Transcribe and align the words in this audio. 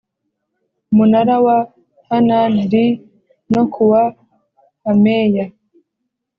munara 0.95 1.35
wa 1.45 1.57
Hanan 2.07 2.53
li 2.71 2.85
no 3.51 3.61
ku 3.73 3.81
wa 3.91 4.03
Hameya 4.85 5.45